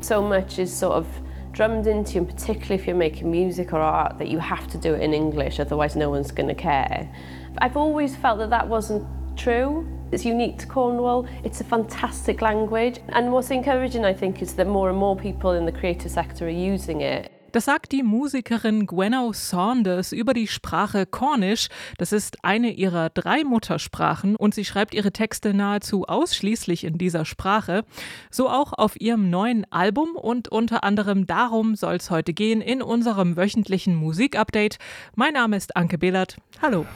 So 0.00 0.20
much 0.20 0.58
is 0.58 0.72
sort 0.72 0.94
of 0.94 1.06
drummed 1.52 1.86
into 1.86 2.14
you, 2.14 2.20
and 2.20 2.28
particularly 2.28 2.74
if 2.74 2.86
you're 2.86 2.96
making 2.96 3.30
music 3.30 3.72
or 3.72 3.78
art, 3.78 4.18
that 4.18 4.28
you 4.28 4.38
have 4.38 4.68
to 4.68 4.78
do 4.78 4.94
it 4.94 5.02
in 5.02 5.14
English, 5.14 5.60
otherwise 5.60 5.96
no 5.96 6.10
one's 6.10 6.30
going 6.30 6.48
to 6.48 6.54
care. 6.54 7.10
I've 7.58 7.76
always 7.76 8.16
felt 8.16 8.38
that 8.38 8.50
that 8.50 8.68
wasn't 8.68 9.06
true. 9.36 9.86
It's 10.10 10.26
unique 10.26 10.58
to 10.58 10.66
Cornwall. 10.66 11.26
It's 11.42 11.62
a 11.62 11.64
fantastic 11.64 12.42
language. 12.42 13.00
And 13.08 13.32
what's 13.32 13.50
encouraging, 13.50 14.04
I 14.04 14.12
think, 14.12 14.42
is 14.42 14.54
that 14.54 14.66
more 14.66 14.90
and 14.90 14.98
more 14.98 15.16
people 15.16 15.52
in 15.52 15.64
the 15.64 15.72
creative 15.72 16.10
sector 16.10 16.46
are 16.46 16.50
using 16.50 17.00
it. 17.00 17.31
Das 17.52 17.66
sagt 17.66 17.92
die 17.92 18.02
Musikerin 18.02 18.86
Gwenno 18.86 19.34
Saunders 19.34 20.12
über 20.12 20.32
die 20.32 20.46
Sprache 20.46 21.04
Cornish. 21.04 21.68
Das 21.98 22.10
ist 22.12 22.42
eine 22.42 22.72
ihrer 22.72 23.10
drei 23.10 23.44
Muttersprachen 23.44 24.36
und 24.36 24.54
sie 24.54 24.64
schreibt 24.64 24.94
ihre 24.94 25.12
Texte 25.12 25.52
nahezu 25.52 26.04
ausschließlich 26.04 26.84
in 26.84 26.96
dieser 26.96 27.26
Sprache. 27.26 27.84
So 28.30 28.48
auch 28.48 28.72
auf 28.72 28.98
ihrem 28.98 29.28
neuen 29.28 29.70
Album 29.70 30.16
und 30.16 30.48
unter 30.48 30.82
anderem 30.82 31.26
darum 31.26 31.76
soll 31.76 31.96
es 31.96 32.10
heute 32.10 32.32
gehen 32.32 32.62
in 32.62 32.80
unserem 32.80 33.36
wöchentlichen 33.36 33.94
Musikupdate. 33.96 34.78
Mein 35.14 35.34
Name 35.34 35.58
ist 35.58 35.76
Anke 35.76 35.98
Behlert. 35.98 36.38
Hallo. 36.62 36.86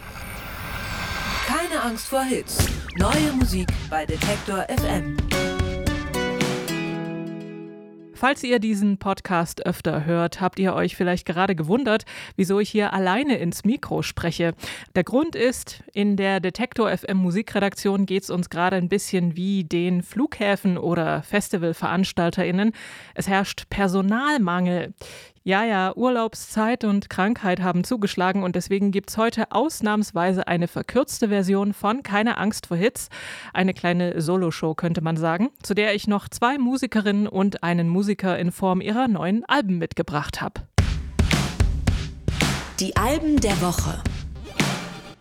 Keine 1.47 1.83
Angst 1.83 2.09
vor 2.09 2.23
Hits. 2.23 2.67
Neue 2.97 3.33
Musik 3.39 3.69
bei 3.91 4.07
Detektor 4.07 4.65
FM. 4.69 5.19
Falls 8.17 8.43
ihr 8.43 8.61
diesen 8.61 8.97
Podcast 8.97 9.67
öfter 9.67 10.07
hört, 10.07 10.41
habt 10.41 10.59
ihr 10.59 10.73
euch 10.73 10.97
vielleicht 10.97 11.27
gerade 11.27 11.55
gewundert, 11.55 12.07
wieso 12.35 12.59
ich 12.61 12.71
hier 12.71 12.95
alleine 12.95 13.37
ins 13.37 13.63
Mikro 13.67 14.01
spreche. 14.01 14.55
Der 14.95 15.05
Grund 15.05 15.37
ist, 15.37 15.85
in 15.93 16.17
der 16.17 16.41
Detektor 16.41 16.97
FM 16.97 17.19
Musikredaktion 17.19 18.07
geht 18.07 18.23
es 18.23 18.31
uns 18.31 18.49
gerade 18.49 18.77
ein 18.77 18.89
bisschen 18.89 19.37
wie 19.37 19.65
den 19.65 20.03
Flughäfen 20.03 20.79
oder 20.79 21.23
Festivalveranstalterinnen. 21.25 22.73
Es 23.15 23.29
herrscht 23.29 23.69
Personalmangel. 23.69 24.95
Ja, 25.47 25.63
ja, 25.63 25.97
Urlaubszeit 25.97 26.83
und 26.83 27.09
Krankheit 27.09 27.63
haben 27.63 27.85
zugeschlagen 27.85 28.43
und 28.43 28.57
deswegen 28.57 28.91
gibt 28.91 29.11
es 29.11 29.17
heute 29.17 29.53
ausnahmsweise 29.53 30.49
eine 30.49 30.67
verkürzte 30.67 31.29
Version 31.29 31.73
von 31.73 32.03
Keine 32.03 32.39
Angst 32.39 32.67
vor 32.67 32.77
Hits. 32.77 33.11
Eine 33.55 33.73
kleine 33.73 34.21
Soloshow 34.21 34.75
könnte 34.75 35.03
man 35.03 35.17
sagen, 35.17 35.51
zu 35.63 35.75
der 35.75 35.95
ich 35.95 36.09
noch 36.09 36.29
zwei 36.29 36.59
Musikerinnen 36.59 37.29
und 37.29 37.63
einen 37.63 37.89
Musiker 37.89 38.37
in 38.37 38.51
Form 38.51 38.81
ihrer 38.81 39.07
neuen 39.07 39.45
Alben 39.45 39.79
mitgebracht 39.79 40.43
habe. 40.43 40.63
Die 42.81 42.97
Alben 42.97 43.37
der 43.37 43.63
Woche. 43.63 44.03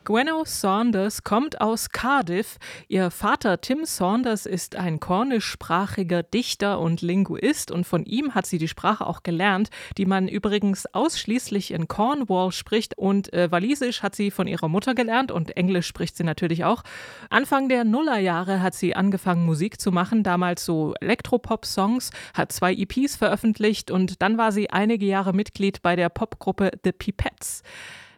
Gwenno 0.05 0.43
Saunders 0.45 1.23
kommt 1.23 1.61
aus 1.61 1.89
Cardiff. 1.89 2.57
Ihr 2.87 3.09
Vater 3.09 3.59
Tim 3.59 3.85
Saunders 3.85 4.45
ist 4.45 4.75
ein 4.75 4.99
kornischsprachiger 4.99 6.21
Dichter 6.21 6.79
und 6.79 7.01
Linguist 7.01 7.71
und 7.71 7.87
von 7.87 8.05
ihm 8.05 8.35
hat 8.35 8.45
sie 8.45 8.59
die 8.59 8.67
Sprache 8.67 9.07
auch 9.07 9.23
gelernt, 9.23 9.69
die 9.97 10.05
man 10.05 10.27
übrigens 10.27 10.85
ausschließlich 10.93 11.71
in 11.71 11.87
Cornwall 11.87 12.51
spricht 12.51 12.95
und 12.95 13.33
äh, 13.33 13.51
Walisisch 13.51 14.03
hat 14.03 14.15
sie 14.15 14.29
von 14.29 14.45
ihrer 14.45 14.67
Mutter 14.67 14.93
gelernt 14.93 15.31
und 15.31 15.57
Englisch 15.57 15.87
spricht 15.87 16.15
sie 16.15 16.23
natürlich 16.23 16.63
auch. 16.65 16.83
Anfang 17.31 17.67
der 17.67 17.83
Nullerjahre 17.83 18.61
hat 18.61 18.75
sie 18.75 18.95
angefangen 18.95 19.43
Musik 19.43 19.81
zu 19.81 19.91
machen, 19.91 20.21
damals 20.21 20.65
so 20.65 20.93
Elektropop-Songs, 21.01 22.11
hat 22.35 22.51
zwei 22.51 22.73
EPs 22.75 23.15
veröffentlicht 23.15 23.89
und 23.89 24.21
dann 24.21 24.37
war 24.37 24.51
sie 24.51 24.69
einige 24.69 25.07
Jahre 25.07 25.33
Mitglied 25.33 25.81
bei 25.81 25.95
der 25.95 26.09
Popgruppe 26.09 26.69
The 26.83 26.91
Pipettes. 26.91 27.63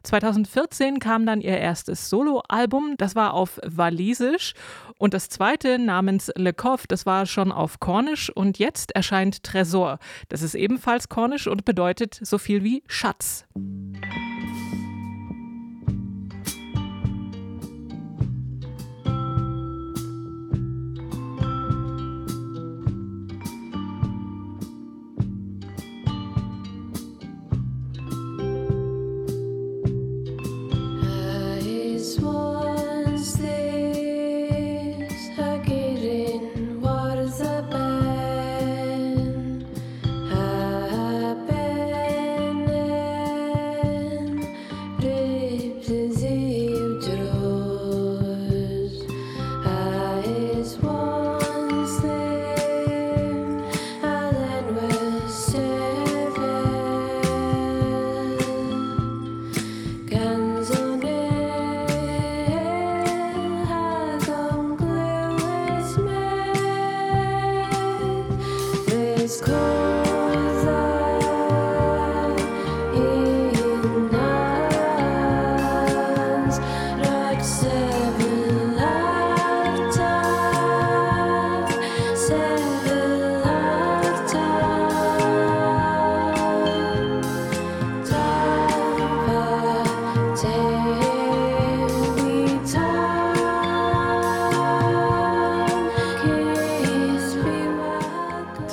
2014 0.08 1.00
kam 1.00 1.26
dann 1.26 1.42
ihr 1.42 1.58
erstes 1.58 2.10
Soloalbum, 2.10 2.96
das 2.98 3.16
war 3.16 3.34
auf 3.34 3.60
Walisisch 3.64 4.54
und 4.98 5.14
das 5.14 5.30
zweite 5.30 5.80
namens 5.80 6.32
Le 6.36 6.54
Coff, 6.54 6.88
das 6.88 7.06
war 7.06 7.26
schon 7.26 7.52
auf 7.52 7.80
Kornisch 7.80 8.30
und 8.30 8.58
jetzt 8.58 8.96
erscheint 8.96 9.44
Tresor. 9.44 10.00
Das 10.30 10.42
ist 10.42 10.56
ebenfalls 10.56 11.10
Kornisch 11.10 11.48
und 11.48 11.66
bedeutet 11.66 12.20
so 12.22 12.38
viel 12.38 12.64
wie 12.64 12.84
Schatz. 12.88 13.46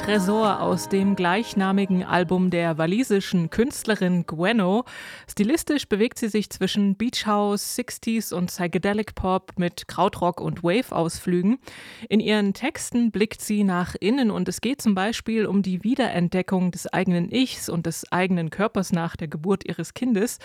Tresor 0.04 0.60
aus 0.60 0.90
dem 0.90 1.16
gleichnamigen 1.16 2.04
Album 2.04 2.50
der 2.50 2.76
walisischen 2.76 3.48
Künstlerin 3.48 4.26
Gwenno. 4.26 4.84
Stilistisch 5.26 5.88
bewegt 5.88 6.18
sie 6.18 6.28
sich 6.28 6.50
zwischen 6.50 6.94
Beach 6.94 7.24
House, 7.24 7.78
60s 7.78 8.34
und 8.34 8.48
Psychedelic 8.48 9.14
Pop 9.14 9.52
mit 9.56 9.88
Krautrock 9.88 10.42
und 10.42 10.62
Wave-Ausflügen. 10.62 11.58
In 12.10 12.20
ihren 12.20 12.52
Texten 12.52 13.12
blickt 13.12 13.40
sie 13.40 13.64
nach 13.64 13.94
innen 13.98 14.30
und 14.30 14.46
es 14.46 14.60
geht 14.60 14.82
zum 14.82 14.94
Beispiel 14.94 15.46
um 15.46 15.62
die 15.62 15.82
Wiederentdeckung 15.84 16.70
des 16.70 16.86
eigenen 16.92 17.32
Ichs 17.32 17.70
und 17.70 17.86
des 17.86 18.12
eigenen 18.12 18.50
Körpers 18.50 18.92
nach 18.92 19.16
der 19.16 19.28
Geburt 19.28 19.66
ihres 19.66 19.94
Kindes 19.94 20.38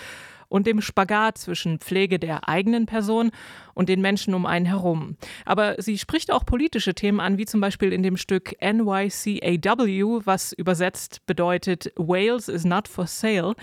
und 0.50 0.68
dem 0.68 0.82
Spagat 0.82 1.38
zwischen 1.38 1.80
Pflege 1.80 2.20
der 2.20 2.50
eigenen 2.50 2.86
Person 2.86 3.32
und 3.74 3.88
den 3.88 4.02
Menschen 4.02 4.34
um 4.34 4.46
einen 4.46 4.66
herum. 4.66 5.16
Aber 5.46 5.82
sie 5.82 5.98
spricht 5.98 6.32
auch 6.32 6.46
politische 6.46 6.94
Themen 6.94 7.20
an, 7.20 7.38
wie 7.38 7.46
zum 7.46 7.62
Beispiel 7.62 7.94
in 7.94 8.04
dem 8.04 8.18
Stück 8.18 8.56
NYCAW, 8.62 10.26
was 10.26 10.52
übersetzt 10.52 11.26
bedeutet 11.26 11.94
Wales 11.96 12.50
is 12.50 12.66
not 12.66 12.88
for 12.88 13.08
sale. 13.08 13.56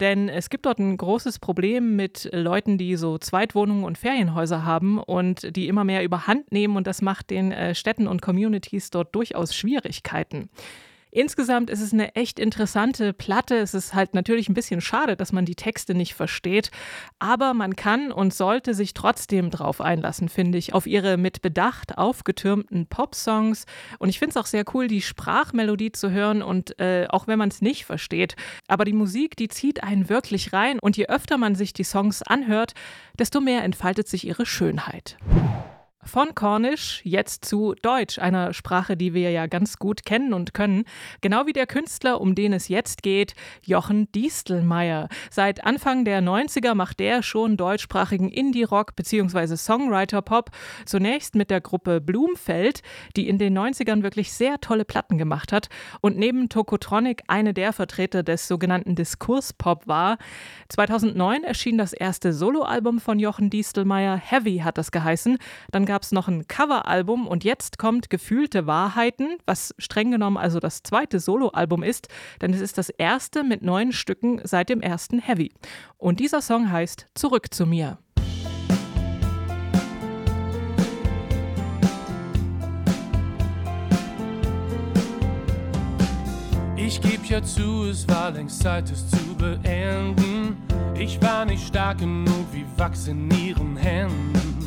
Denn 0.00 0.28
es 0.28 0.50
gibt 0.50 0.66
dort 0.66 0.78
ein 0.78 0.96
großes 0.96 1.38
Problem 1.38 1.96
mit 1.96 2.28
Leuten, 2.32 2.78
die 2.78 2.96
so 2.96 3.18
Zweitwohnungen 3.18 3.84
und 3.84 3.98
Ferienhäuser 3.98 4.64
haben 4.64 4.98
und 4.98 5.56
die 5.56 5.66
immer 5.68 5.84
mehr 5.84 6.04
überhand 6.04 6.52
nehmen 6.52 6.76
und 6.76 6.86
das 6.86 7.02
macht 7.02 7.30
den 7.30 7.50
äh, 7.50 7.74
Städten 7.74 8.06
und 8.06 8.22
Communities 8.22 8.90
dort 8.90 9.14
durchaus 9.14 9.54
Schwierigkeiten. 9.54 10.50
Insgesamt 11.14 11.70
ist 11.70 11.80
es 11.80 11.92
eine 11.92 12.16
echt 12.16 12.40
interessante 12.40 13.12
Platte. 13.12 13.56
Es 13.56 13.72
ist 13.72 13.94
halt 13.94 14.14
natürlich 14.14 14.48
ein 14.48 14.54
bisschen 14.54 14.80
schade, 14.80 15.14
dass 15.16 15.30
man 15.30 15.44
die 15.44 15.54
Texte 15.54 15.94
nicht 15.94 16.12
versteht, 16.12 16.72
aber 17.20 17.54
man 17.54 17.76
kann 17.76 18.10
und 18.10 18.34
sollte 18.34 18.74
sich 18.74 18.94
trotzdem 18.94 19.50
drauf 19.50 19.80
einlassen, 19.80 20.28
finde 20.28 20.58
ich, 20.58 20.74
auf 20.74 20.88
ihre 20.88 21.16
mit 21.16 21.40
Bedacht 21.40 21.98
aufgetürmten 21.98 22.88
Pop-Songs. 22.88 23.64
Und 24.00 24.08
ich 24.08 24.18
finde 24.18 24.30
es 24.30 24.36
auch 24.36 24.46
sehr 24.46 24.64
cool, 24.74 24.88
die 24.88 25.02
Sprachmelodie 25.02 25.92
zu 25.92 26.10
hören 26.10 26.42
und 26.42 26.80
äh, 26.80 27.06
auch 27.08 27.28
wenn 27.28 27.38
man 27.38 27.50
es 27.50 27.62
nicht 27.62 27.84
versteht. 27.84 28.34
Aber 28.66 28.84
die 28.84 28.92
Musik, 28.92 29.36
die 29.36 29.46
zieht 29.46 29.84
einen 29.84 30.08
wirklich 30.08 30.52
rein 30.52 30.80
und 30.80 30.96
je 30.96 31.06
öfter 31.06 31.38
man 31.38 31.54
sich 31.54 31.72
die 31.72 31.84
Songs 31.84 32.22
anhört, 32.22 32.74
desto 33.16 33.40
mehr 33.40 33.62
entfaltet 33.62 34.08
sich 34.08 34.26
ihre 34.26 34.46
Schönheit. 34.46 35.16
Von 36.06 36.34
Cornish 36.34 37.00
jetzt 37.04 37.44
zu 37.44 37.74
Deutsch, 37.80 38.18
einer 38.18 38.52
Sprache, 38.52 38.96
die 38.96 39.14
wir 39.14 39.30
ja 39.30 39.46
ganz 39.46 39.78
gut 39.78 40.04
kennen 40.04 40.34
und 40.34 40.54
können. 40.54 40.84
Genau 41.22 41.46
wie 41.46 41.52
der 41.52 41.66
Künstler, 41.66 42.20
um 42.20 42.34
den 42.34 42.52
es 42.52 42.68
jetzt 42.68 43.02
geht, 43.02 43.34
Jochen 43.62 44.10
Diestelmeier. 44.12 45.08
Seit 45.30 45.64
Anfang 45.64 46.04
der 46.04 46.22
90er 46.22 46.74
macht 46.74 47.00
der 47.00 47.22
schon 47.22 47.56
deutschsprachigen 47.56 48.30
Indie-Rock 48.30 48.96
bzw. 48.96 49.56
Songwriter-Pop. 49.56 50.50
Zunächst 50.84 51.34
mit 51.34 51.50
der 51.50 51.60
Gruppe 51.60 52.00
Blumfeld, 52.00 52.82
die 53.16 53.28
in 53.28 53.38
den 53.38 53.58
90ern 53.58 54.02
wirklich 54.02 54.32
sehr 54.32 54.60
tolle 54.60 54.84
Platten 54.84 55.16
gemacht 55.16 55.52
hat 55.52 55.68
und 56.00 56.18
neben 56.18 56.48
Tokotronic 56.48 57.22
eine 57.28 57.54
der 57.54 57.72
Vertreter 57.72 58.22
des 58.22 58.46
sogenannten 58.46 58.94
Diskurspop 58.94 59.86
war. 59.86 60.18
2009 60.68 61.44
erschien 61.44 61.78
das 61.78 61.92
erste 61.92 62.32
Soloalbum 62.32 63.00
von 63.00 63.18
Jochen 63.18 63.48
Diestelmeier. 63.48 64.16
Heavy 64.16 64.58
hat 64.58 64.76
das 64.76 64.92
geheißen. 64.92 65.38
Dann 65.70 65.86
gab 65.86 65.93
es 66.02 66.12
noch 66.12 66.28
ein 66.28 66.48
Coveralbum 66.48 67.26
und 67.26 67.44
jetzt 67.44 67.78
kommt 67.78 68.10
Gefühlte 68.10 68.66
Wahrheiten, 68.66 69.38
was 69.46 69.74
streng 69.78 70.10
genommen 70.10 70.36
also 70.36 70.60
das 70.60 70.82
zweite 70.82 71.20
Soloalbum 71.20 71.82
ist, 71.82 72.08
denn 72.40 72.52
es 72.52 72.60
ist 72.60 72.78
das 72.78 72.90
erste 72.90 73.44
mit 73.44 73.62
neun 73.62 73.92
Stücken 73.92 74.40
seit 74.44 74.68
dem 74.68 74.80
ersten 74.80 75.18
Heavy. 75.18 75.52
Und 75.96 76.20
dieser 76.20 76.42
Song 76.42 76.70
heißt 76.70 77.06
Zurück 77.14 77.52
zu 77.52 77.66
mir. 77.66 77.98
Ich 86.76 87.00
geb 87.00 87.24
ja 87.24 87.42
zu, 87.42 87.84
es 87.84 88.06
war 88.08 88.30
längst 88.30 88.62
Zeit, 88.62 88.90
es 88.90 89.08
zu 89.08 89.34
beenden. 89.36 90.56
Ich 90.98 91.20
war 91.22 91.44
nicht 91.44 91.66
stark 91.66 91.98
genug 91.98 92.46
wie 92.52 92.66
Wachs 92.76 93.08
in 93.08 93.30
ihren 93.30 93.76
Händen 93.76 94.63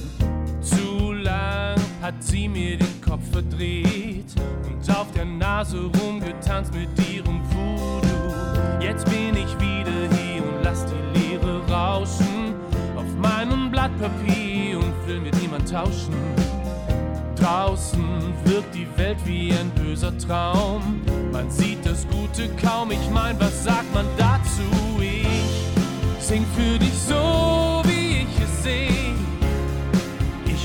sie 2.27 2.47
mir 2.49 2.77
den 2.77 3.01
Kopf 3.01 3.23
verdreht 3.31 4.35
und 4.65 4.95
auf 4.95 5.11
der 5.13 5.25
Nase 5.25 5.89
rumgetanzt 6.01 6.73
mit 6.73 6.89
ihrem 7.09 7.41
Voodoo. 7.51 8.81
Jetzt 8.81 9.05
bin 9.05 9.35
ich 9.35 9.53
wieder 9.59 10.15
hier 10.17 10.43
und 10.43 10.63
lass 10.63 10.85
die 10.85 11.19
Leere 11.19 11.61
rauschen 11.69 12.53
auf 12.95 13.05
meinem 13.17 13.71
Blatt 13.71 13.91
Papier 13.99 14.77
und 14.77 14.93
will 15.07 15.21
mit 15.21 15.41
niemand 15.41 15.71
tauschen. 15.71 16.13
Draußen 17.35 18.03
wirkt 18.45 18.75
die 18.75 18.87
Welt 18.97 19.19
wie 19.25 19.53
ein 19.53 19.69
böser 19.71 20.17
Traum. 20.17 21.01
Man 21.31 21.49
sieht 21.49 21.85
das 21.85 22.05
Gute 22.09 22.49
kaum. 22.61 22.91
Ich 22.91 23.09
mein, 23.09 23.39
was 23.39 23.63
sagt 23.63 23.93
man 23.93 24.05
dazu? 24.17 24.99
Ich 24.99 26.23
sing 26.23 26.45
für 26.55 26.77
dich 26.77 26.93
so, 26.93 27.56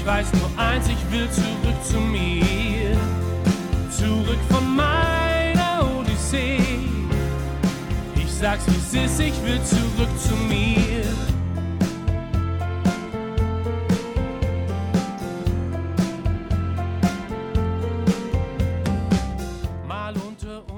Ich 0.02 0.08
weiß 0.08 0.32
nur 0.32 0.50
eins, 0.58 0.88
ich 0.88 1.12
will 1.12 1.30
zurück 1.30 1.84
zu 1.84 2.00
mir. 2.00 2.96
Zurück 3.88 4.38
von 4.50 4.74
meiner 4.74 5.88
Odyssee. 5.96 6.58
Ich 8.16 8.28
sag's 8.28 8.66
wie 8.66 8.98
es 8.98 9.12
ist, 9.12 9.20
ich 9.20 9.44
will 9.44 9.62
zurück 9.62 10.08
zu 10.18 10.34
mir. 10.34 11.04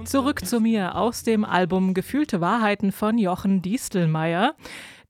Zurück 0.04 0.44
zu 0.44 0.60
mir 0.60 0.96
aus 0.96 1.22
dem 1.22 1.46
Album 1.46 1.94
Gefühlte 1.94 2.42
Wahrheiten 2.42 2.92
von 2.92 3.16
Jochen 3.16 3.62
Diestelmeier. 3.62 4.54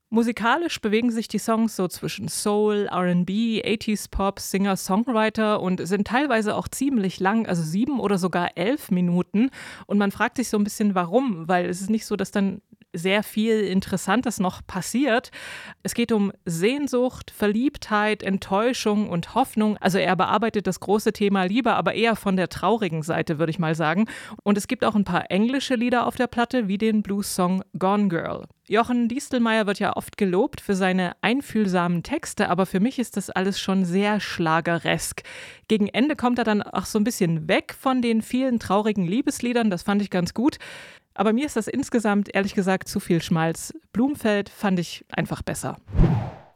Musikalisch 0.09 0.79
bewegen 0.81 1.11
sich 1.11 1.27
die 1.27 1.39
Songs 1.39 1.75
so 1.75 1.87
zwischen 1.87 2.29
Soul, 2.29 2.87
RB, 2.91 3.29
80s 3.65 4.09
Pop, 4.09 4.39
Singer, 4.39 4.77
Songwriter 4.77 5.59
und 5.61 5.85
sind 5.85 6.07
teilweise 6.07 6.55
auch 6.55 6.67
ziemlich 6.67 7.19
lang, 7.19 7.47
also 7.47 7.63
sieben 7.63 7.99
oder 7.99 8.17
sogar 8.17 8.55
elf 8.55 8.91
Minuten. 8.91 9.49
Und 9.87 9.97
man 9.97 10.11
fragt 10.11 10.37
sich 10.37 10.49
so 10.49 10.57
ein 10.57 10.63
bisschen, 10.63 10.93
warum, 10.93 11.47
weil 11.47 11.65
es 11.65 11.81
ist 11.81 11.89
nicht 11.89 12.05
so, 12.05 12.15
dass 12.15 12.31
dann 12.31 12.61
sehr 12.97 13.23
viel 13.23 13.61
Interessantes 13.61 14.39
noch 14.39 14.65
passiert. 14.65 15.31
Es 15.83 15.93
geht 15.93 16.11
um 16.11 16.31
Sehnsucht, 16.45 17.31
Verliebtheit, 17.31 18.23
Enttäuschung 18.23 19.09
und 19.09 19.35
Hoffnung. 19.35 19.77
Also 19.77 19.97
er 19.97 20.15
bearbeitet 20.15 20.67
das 20.67 20.79
große 20.79 21.13
Thema 21.13 21.43
Liebe, 21.43 21.73
aber 21.73 21.93
eher 21.93 22.15
von 22.15 22.35
der 22.35 22.49
traurigen 22.49 23.03
Seite, 23.03 23.39
würde 23.39 23.51
ich 23.51 23.59
mal 23.59 23.75
sagen. 23.75 24.05
Und 24.43 24.57
es 24.57 24.67
gibt 24.67 24.83
auch 24.83 24.95
ein 24.95 25.03
paar 25.03 25.29
englische 25.31 25.75
Lieder 25.75 26.07
auf 26.07 26.15
der 26.15 26.27
Platte, 26.27 26.67
wie 26.67 26.77
den 26.77 27.03
Blues-Song 27.03 27.63
Gone 27.77 28.07
Girl. 28.07 28.45
Jochen 28.67 29.07
Diestelmeier 29.07 29.67
wird 29.67 29.77
ja 29.77 29.95
oft 29.95 30.17
gelobt 30.17 30.59
für 30.59 30.73
seine 30.73 31.11
einfühlsamen 31.21 32.01
Texte, 32.01 32.49
aber 32.49 32.65
für 32.65 32.79
mich 32.79 32.97
ist 32.97 33.15
das 33.15 33.29
alles 33.29 33.59
schon 33.59 33.85
sehr 33.85 34.19
schlageresk. 34.19 35.21
Gegen 35.67 35.87
Ende 35.87 36.15
kommt 36.15 36.39
er 36.39 36.45
dann 36.45 36.63
auch 36.63 36.85
so 36.85 36.97
ein 36.97 37.03
bisschen 37.03 37.47
weg 37.47 37.75
von 37.79 38.01
den 38.01 38.23
vielen 38.23 38.59
traurigen 38.59 39.05
Liebesliedern, 39.05 39.69
das 39.69 39.83
fand 39.83 40.01
ich 40.01 40.09
ganz 40.09 40.33
gut. 40.33 40.57
Aber 41.15 41.31
mir 41.33 41.45
ist 41.45 41.55
das 41.55 41.67
insgesamt 41.67 42.35
ehrlich 42.35 42.53
gesagt 42.53 42.87
zu 42.89 42.99
viel 42.99 43.21
Schmalz. 43.21 43.73
Blumfeld 43.93 44.49
fand 44.49 44.79
ich 44.79 45.05
einfach 45.09 45.41
besser. 45.41 45.77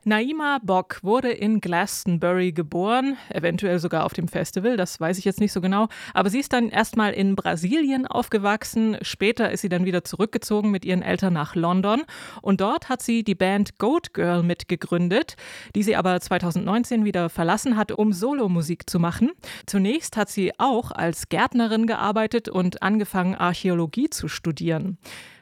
Naima 0.09 0.57
Bock 0.63 1.03
wurde 1.03 1.29
in 1.29 1.61
Glastonbury 1.61 2.51
geboren, 2.51 3.15
eventuell 3.29 3.77
sogar 3.77 4.05
auf 4.05 4.13
dem 4.13 4.27
Festival, 4.27 4.75
das 4.75 4.99
weiß 4.99 5.19
ich 5.19 5.23
jetzt 5.23 5.39
nicht 5.39 5.51
so 5.51 5.61
genau. 5.61 5.87
Aber 6.15 6.31
sie 6.31 6.39
ist 6.39 6.51
dann 6.51 6.69
erstmal 6.69 7.13
in 7.13 7.35
Brasilien 7.35 8.07
aufgewachsen. 8.07 8.97
Später 9.03 9.51
ist 9.51 9.61
sie 9.61 9.69
dann 9.69 9.85
wieder 9.85 10.03
zurückgezogen 10.03 10.71
mit 10.71 10.83
ihren 10.83 11.03
Eltern 11.03 11.33
nach 11.33 11.53
London. 11.53 12.01
Und 12.41 12.59
dort 12.59 12.89
hat 12.89 13.03
sie 13.03 13.23
die 13.23 13.35
Band 13.35 13.77
Goat 13.77 14.15
Girl 14.15 14.41
mitgegründet, 14.41 15.35
die 15.75 15.83
sie 15.83 15.95
aber 15.95 16.19
2019 16.19 17.05
wieder 17.05 17.29
verlassen 17.29 17.77
hat, 17.77 17.91
um 17.91 18.11
Solomusik 18.11 18.89
zu 18.89 18.97
machen. 18.97 19.29
Zunächst 19.67 20.17
hat 20.17 20.29
sie 20.29 20.53
auch 20.57 20.89
als 20.89 21.29
Gärtnerin 21.29 21.85
gearbeitet 21.85 22.49
und 22.49 22.81
angefangen, 22.81 23.35
Archäologie 23.35 24.09
zu 24.09 24.27
studieren. 24.27 24.97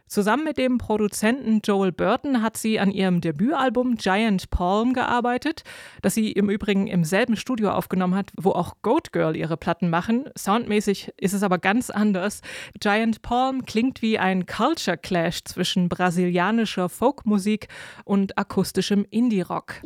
Zusammen 0.07 0.45
mit 0.45 0.57
dem 0.57 0.77
Produzenten 0.77 1.59
Joel 1.63 1.91
Burton 1.91 2.41
hat 2.41 2.55
sie 2.55 2.79
an 2.79 2.91
ihrem 2.91 3.19
Debütalbum 3.19 3.95
Giant 3.95 4.49
Palm 4.49 4.93
gearbeitet, 4.93 5.63
das 6.01 6.13
sie 6.13 6.31
im 6.31 6.49
Übrigen 6.49 6.87
im 6.87 7.03
selben 7.03 7.35
Studio 7.35 7.71
aufgenommen 7.71 8.15
hat, 8.15 8.31
wo 8.37 8.51
auch 8.51 8.75
Goat 8.81 9.11
Girl 9.11 9.35
ihre 9.35 9.57
Platten 9.57 9.89
machen. 9.89 10.29
Soundmäßig 10.37 11.11
ist 11.17 11.33
es 11.33 11.43
aber 11.43 11.57
ganz 11.57 11.89
anders. 11.89 12.41
Giant 12.79 13.21
Palm 13.21 13.65
klingt 13.65 14.01
wie 14.01 14.17
ein 14.17 14.45
Culture 14.45 14.97
Clash 14.97 15.43
zwischen 15.43 15.89
brasilianischer 15.89 16.87
Folkmusik 16.87 17.67
und 18.05 18.37
akustischem 18.37 19.05
Indie-Rock. 19.09 19.81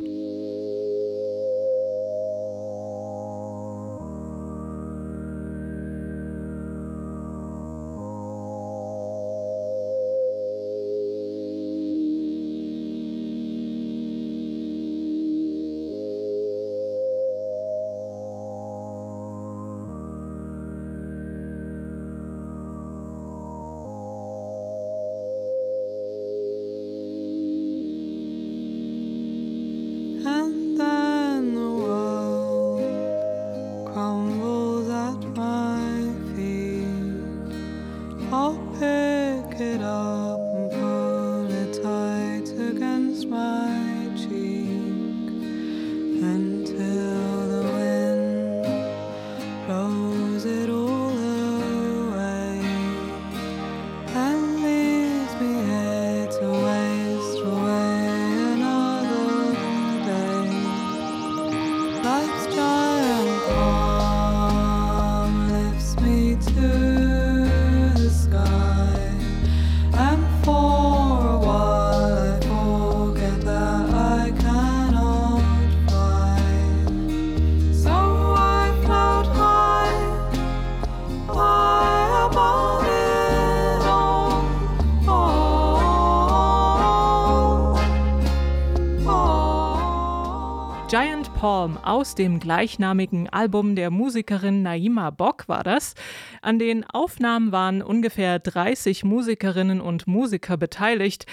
Palm 91.42 91.76
aus 91.76 92.14
dem 92.14 92.38
gleichnamigen 92.38 93.28
Album 93.28 93.74
der 93.74 93.90
Musikerin 93.90 94.62
Naima 94.62 95.10
Bock 95.10 95.48
war 95.48 95.64
das. 95.64 95.94
An 96.40 96.60
den 96.60 96.84
Aufnahmen 96.88 97.50
waren 97.50 97.82
ungefähr 97.82 98.38
30 98.38 99.02
Musikerinnen 99.02 99.80
und 99.80 100.06
Musiker 100.06 100.56
beteiligt. 100.56 101.26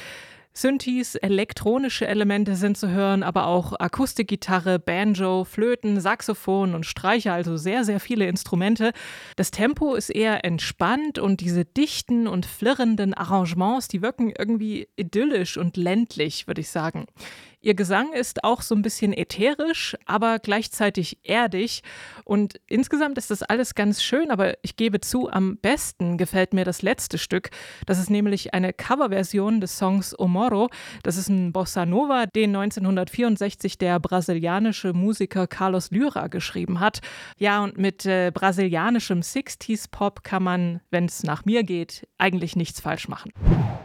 Synthes, 0.52 1.14
elektronische 1.14 2.08
Elemente 2.08 2.56
sind 2.56 2.76
zu 2.76 2.90
hören, 2.90 3.22
aber 3.22 3.46
auch 3.46 3.80
Akustikgitarre, 3.80 4.80
Banjo, 4.80 5.44
Flöten, 5.44 6.02
Saxophon 6.02 6.74
und 6.74 6.88
Streicher, 6.88 7.34
also 7.34 7.56
sehr, 7.56 7.84
sehr 7.84 8.00
viele 8.00 8.26
Instrumente. 8.26 8.94
Das 9.36 9.52
Tempo 9.52 9.94
ist 9.94 10.10
eher 10.10 10.44
entspannt 10.44 11.20
und 11.20 11.40
diese 11.40 11.66
dichten 11.66 12.28
und 12.28 12.48
flirrenden 12.48 13.14
Arrangements, 13.14 13.88
die 13.88 14.02
wirken 14.02 14.34
irgendwie 14.36 14.88
idyllisch 14.96 15.56
und 15.58 15.78
ländlich, 15.78 16.48
würde 16.48 16.62
ich 16.62 16.70
sagen. 16.70 17.06
Ihr 17.62 17.74
Gesang 17.74 18.14
ist 18.14 18.46
auch 18.46 18.62
so 18.62 18.74
ein 18.74 18.82
bisschen 18.82 19.12
ätherisch, 19.12 19.98
aber 20.06 20.40
gleichzeitig 20.40 21.18
erdig. 21.24 21.84
Und 22.24 22.62
insgesamt 22.68 23.18
ist 23.18 23.32
das 23.32 23.44
alles 23.44 23.76
ganz 23.76 24.02
schön, 24.02 24.32
aber 24.32 24.54
ich 24.62 24.78
gebe 24.78 25.02
zu, 25.02 25.30
am 25.30 25.58
besten 25.58 26.18
gefällt 26.18 26.54
mir 26.54 26.64
das 26.64 26.82
letzte 26.82 27.18
Stück. 27.18 27.50
Das 27.86 28.00
ist 28.00 28.10
nämlich 28.10 28.54
eine 28.54 28.72
Coverversion 28.72 29.60
des 29.60 29.78
Songs 29.78 30.18
O 30.18 30.30
Moro. 30.30 30.70
Das 31.04 31.18
ist 31.18 31.28
ein 31.28 31.52
Bossa 31.52 31.86
Nova, 31.86 32.28
den 32.28 32.56
1964 32.56 33.78
der 33.78 34.00
brasilianische 34.00 34.94
Musiker 34.94 35.46
Carlos 35.46 35.92
Lyra 35.92 36.28
geschrieben 36.28 36.80
hat. 36.80 37.02
Ja, 37.38 37.62
und 37.62 37.78
mit 37.78 38.06
äh, 38.06 38.32
brasilianischem 38.34 39.20
60s-Pop 39.20 40.24
kann 40.24 40.44
man, 40.44 40.80
wenn 40.92 41.06
es 41.06 41.24
nach 41.24 41.44
mir 41.44 41.64
geht, 41.64 42.08
eigentlich 42.20 42.56
nichts 42.56 42.80
falsch 42.80 43.10
machen. 43.10 43.34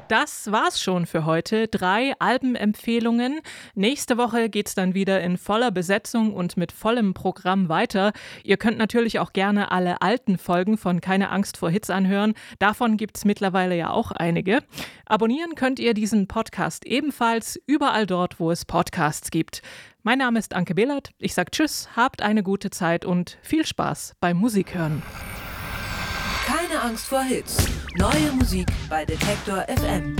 Das 0.08 0.52
war's 0.52 0.80
schon 0.80 1.06
für 1.06 1.24
heute. 1.24 1.66
Drei 1.66 2.12
Albenempfehlungen. 2.18 3.40
Nächste 3.74 4.18
Woche 4.18 4.48
geht's 4.48 4.74
dann 4.74 4.94
wieder 4.94 5.20
in 5.20 5.38
voller 5.38 5.70
Besetzung 5.70 6.32
und 6.34 6.56
mit 6.56 6.72
vollem 6.72 7.14
Programm 7.14 7.68
weiter. 7.68 8.12
Ihr 8.42 8.56
könnt 8.56 8.78
natürlich 8.78 9.18
auch 9.18 9.32
gerne 9.32 9.70
alle 9.70 10.02
alten 10.02 10.38
Folgen 10.38 10.76
von 10.78 11.00
Keine 11.00 11.30
Angst 11.30 11.56
vor 11.56 11.70
Hits 11.70 11.90
anhören. 11.90 12.34
Davon 12.58 12.96
gibt's 12.96 13.24
mittlerweile 13.24 13.76
ja 13.76 13.90
auch 13.90 14.10
einige. 14.12 14.60
Abonnieren 15.06 15.54
könnt 15.54 15.78
ihr 15.78 15.94
diesen 15.94 16.28
Podcast 16.28 16.86
ebenfalls 16.86 17.60
überall 17.66 18.06
dort, 18.06 18.40
wo 18.40 18.50
es 18.50 18.64
Podcasts 18.64 19.30
gibt. 19.30 19.62
Mein 20.02 20.18
Name 20.18 20.38
ist 20.38 20.54
Anke 20.54 20.74
Behlert. 20.74 21.12
Ich 21.18 21.32
sage 21.32 21.50
Tschüss, 21.50 21.88
habt 21.96 22.20
eine 22.20 22.42
gute 22.42 22.70
Zeit 22.70 23.04
und 23.04 23.38
viel 23.42 23.64
Spaß 23.64 24.14
beim 24.20 24.36
Musikhören. 24.36 25.02
Keine 26.46 26.82
Angst 26.82 27.06
vor 27.06 27.22
Hits. 27.22 27.56
Neue 27.96 28.32
Musik 28.32 28.66
bei 28.90 29.04
Detektor 29.04 29.64
FM. 29.66 30.16